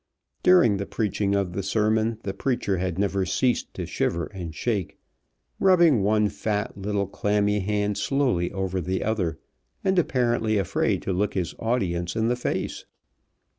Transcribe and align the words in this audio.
During 0.41 0.77
the 0.77 0.87
preaching 0.87 1.35
of 1.35 1.53
the 1.53 1.61
sermon 1.61 2.17
the 2.23 2.33
preacher 2.33 2.79
had 2.79 2.97
never 2.97 3.23
ceased 3.23 3.71
to 3.75 3.85
shiver 3.85 4.25
and 4.33 4.55
shake, 4.55 4.97
rubbing 5.59 6.01
one 6.01 6.27
fat 6.27 6.75
little 6.75 7.05
clammy 7.05 7.59
hand 7.59 7.99
slowly 7.99 8.51
over 8.51 8.81
the 8.81 9.03
other, 9.03 9.37
and 9.83 9.99
apparently 9.99 10.57
afraid 10.57 11.03
to 11.03 11.13
look 11.13 11.35
his 11.35 11.53
audience 11.59 12.15
in 12.15 12.29
the 12.29 12.35
face. 12.35 12.85